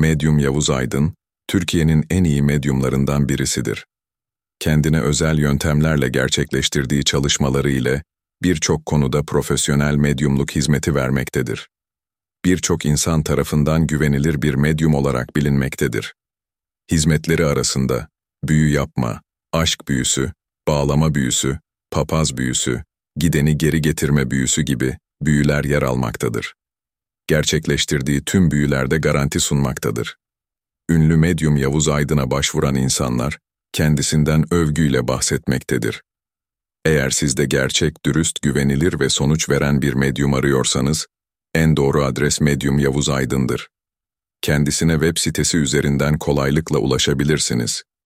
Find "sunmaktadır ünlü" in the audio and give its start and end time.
29.40-31.16